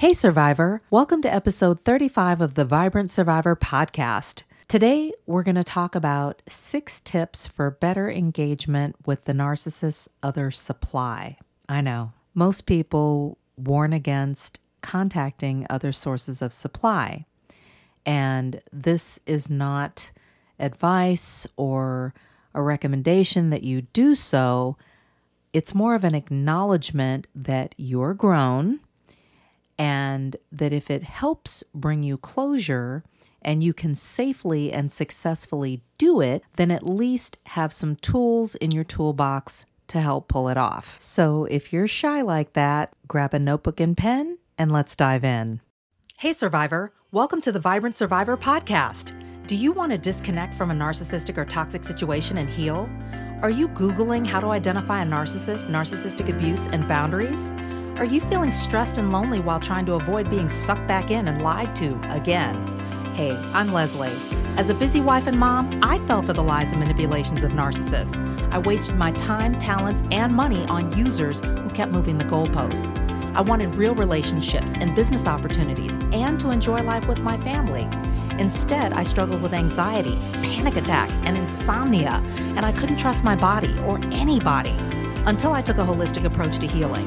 [0.00, 0.80] Hey, Survivor.
[0.88, 4.44] Welcome to episode 35 of the Vibrant Survivor podcast.
[4.66, 10.50] Today, we're going to talk about six tips for better engagement with the narcissist's other
[10.50, 11.36] supply.
[11.68, 17.26] I know most people warn against contacting other sources of supply,
[18.06, 20.12] and this is not
[20.58, 22.14] advice or
[22.54, 24.78] a recommendation that you do so.
[25.52, 28.80] It's more of an acknowledgement that you're grown
[29.80, 33.02] and that if it helps bring you closure
[33.40, 38.72] and you can safely and successfully do it, then at least have some tools in
[38.72, 40.98] your toolbox to help pull it off.
[41.00, 45.62] So if you're shy like that, grab a notebook and pen and let's dive in.
[46.18, 49.14] Hey, Survivor, welcome to the Vibrant Survivor podcast.
[49.46, 52.86] Do you want to disconnect from a narcissistic or toxic situation and heal?
[53.40, 57.50] Are you Googling how to identify a narcissist, narcissistic abuse, and boundaries?
[58.00, 61.42] Are you feeling stressed and lonely while trying to avoid being sucked back in and
[61.42, 62.56] lied to again?
[63.14, 64.10] Hey, I'm Lesley.
[64.56, 68.18] As a busy wife and mom, I fell for the lies and manipulations of narcissists.
[68.50, 72.96] I wasted my time, talents, and money on users who kept moving the goalposts.
[73.36, 77.86] I wanted real relationships and business opportunities and to enjoy life with my family.
[78.40, 82.22] Instead, I struggled with anxiety, panic attacks, and insomnia,
[82.56, 84.74] and I couldn't trust my body or anybody
[85.26, 87.06] until I took a holistic approach to healing.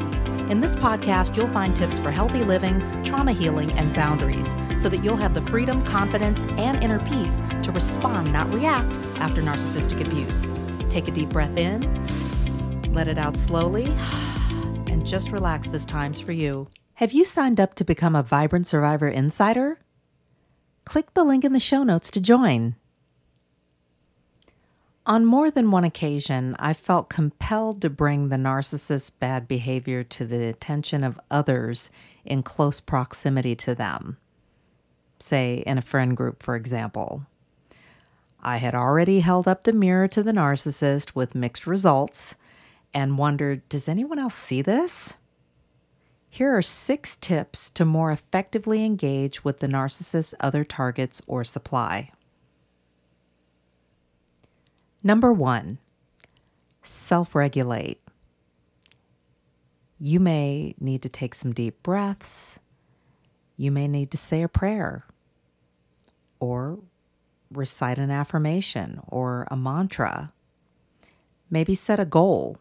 [0.53, 5.03] In this podcast, you'll find tips for healthy living, trauma healing, and boundaries so that
[5.03, 10.53] you'll have the freedom, confidence, and inner peace to respond, not react, after narcissistic abuse.
[10.91, 11.81] Take a deep breath in,
[12.93, 13.85] let it out slowly,
[14.91, 15.69] and just relax.
[15.69, 16.67] This time's for you.
[16.93, 19.79] Have you signed up to become a Vibrant Survivor Insider?
[20.85, 22.75] Click the link in the show notes to join.
[25.05, 30.25] On more than one occasion, I felt compelled to bring the narcissist's bad behavior to
[30.25, 31.91] the attention of others
[32.23, 34.17] in close proximity to them.
[35.19, 37.25] Say, in a friend group, for example.
[38.41, 42.36] I had already held up the mirror to the narcissist with mixed results
[42.93, 45.17] and wondered does anyone else see this?
[46.30, 52.11] Here are six tips to more effectively engage with the narcissist's other targets or supply.
[55.03, 55.80] Number one,
[56.81, 57.99] self regulate.
[59.99, 62.59] You may need to take some deep breaths.
[63.58, 65.05] You may need to say a prayer
[66.39, 66.80] or
[67.52, 70.33] recite an affirmation or a mantra.
[71.49, 72.58] Maybe set a goal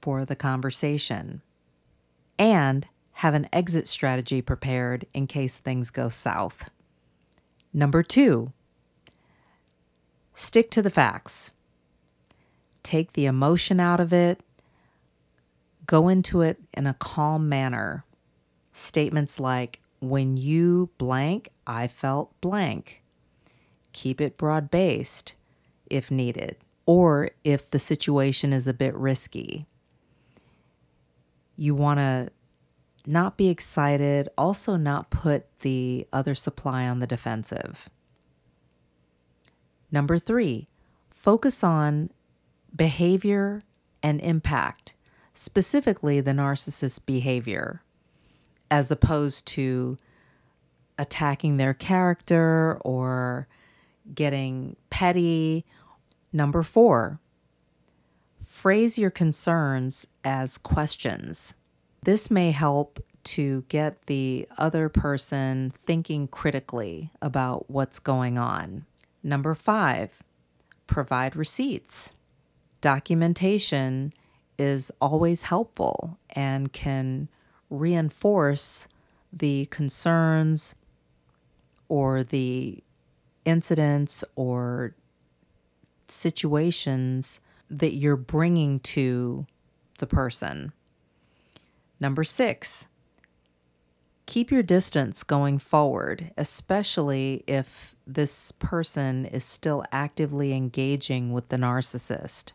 [0.00, 1.42] for the conversation
[2.38, 6.70] and have an exit strategy prepared in case things go south.
[7.72, 8.52] Number two,
[10.34, 11.52] Stick to the facts.
[12.82, 14.40] Take the emotion out of it.
[15.86, 18.04] Go into it in a calm manner.
[18.72, 23.02] Statements like, when you blank, I felt blank.
[23.92, 25.34] Keep it broad based
[25.90, 29.66] if needed, or if the situation is a bit risky.
[31.56, 32.30] You want to
[33.06, 37.90] not be excited, also not put the other supply on the defensive.
[39.92, 40.68] Number three,
[41.10, 42.10] focus on
[42.74, 43.62] behavior
[44.02, 44.94] and impact,
[45.34, 47.82] specifically the narcissist's behavior,
[48.70, 49.96] as opposed to
[50.98, 53.48] attacking their character or
[54.14, 55.64] getting petty.
[56.32, 57.20] Number four,
[58.46, 61.54] phrase your concerns as questions.
[62.02, 68.86] This may help to get the other person thinking critically about what's going on.
[69.22, 70.22] Number five,
[70.86, 72.14] provide receipts.
[72.80, 74.12] Documentation
[74.58, 77.28] is always helpful and can
[77.68, 78.88] reinforce
[79.32, 80.74] the concerns
[81.88, 82.82] or the
[83.44, 84.94] incidents or
[86.08, 89.46] situations that you're bringing to
[89.98, 90.72] the person.
[92.00, 92.88] Number six,
[94.30, 101.56] keep your distance going forward, especially if this person is still actively engaging with the
[101.56, 102.52] narcissist.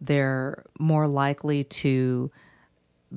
[0.00, 2.30] They're more likely to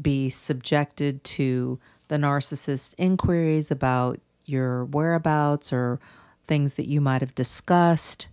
[0.02, 1.78] be subjected to
[2.08, 6.00] the narcissist's inquiries about your whereabouts or
[6.48, 8.28] things that you might have discussed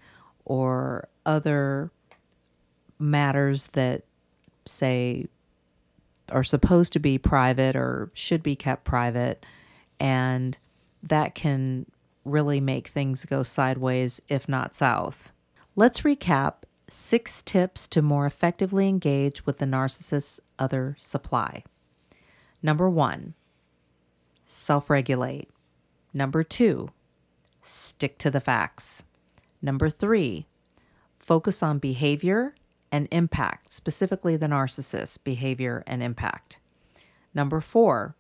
[0.46, 1.90] or other
[2.98, 4.04] matters that,
[4.64, 5.26] say,
[6.30, 9.44] are supposed to be private or should be kept private.
[10.00, 10.56] And
[11.02, 11.86] that can
[12.24, 15.32] really make things go sideways, if not south.
[15.76, 16.54] Let's recap
[16.88, 21.64] six tips to more effectively engage with the narcissist's other supply.
[22.62, 23.34] Number one,
[24.46, 25.50] self regulate.
[26.12, 26.90] Number two,
[27.60, 29.02] stick to the facts.
[29.60, 30.46] Number three,
[31.18, 32.54] focus on behavior
[32.94, 36.60] and impact, specifically the narcissist's behavior and impact.
[37.34, 38.14] Number four,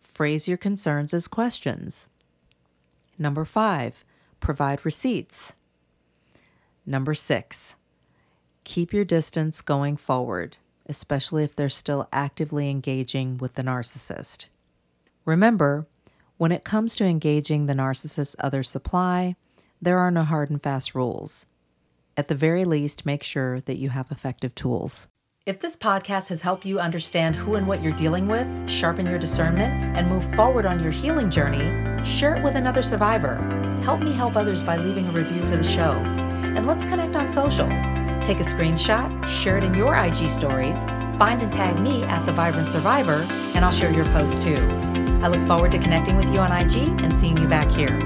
[0.00, 2.08] phrase your concerns as questions.
[3.18, 4.02] Number five,
[4.40, 5.54] provide receipts.
[6.86, 7.76] Number six,
[8.64, 10.56] keep your distance going forward,
[10.86, 14.46] especially if they're still actively engaging with the narcissist.
[15.26, 15.86] Remember,
[16.38, 19.36] when it comes to engaging the narcissist's other supply,
[19.82, 21.48] there are no hard and fast rules.
[22.16, 25.08] At the very least, make sure that you have effective tools.
[25.46, 29.18] If this podcast has helped you understand who and what you're dealing with, sharpen your
[29.18, 31.72] discernment, and move forward on your healing journey,
[32.04, 33.36] share it with another survivor.
[33.82, 35.92] Help me help others by leaving a review for the show.
[35.92, 37.68] And let's connect on social.
[38.20, 40.84] Take a screenshot, share it in your IG stories,
[41.16, 44.56] find and tag me at The Vibrant Survivor, and I'll share your post too.
[45.22, 47.98] I look forward to connecting with you on IG and seeing you back here.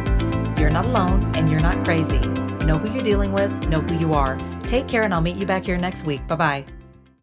[0.57, 2.44] You're not alone and you're not crazy.
[2.65, 4.37] Know who you're dealing with, know who you are.
[4.63, 6.27] Take care, and I'll meet you back here next week.
[6.27, 6.74] Bye bye.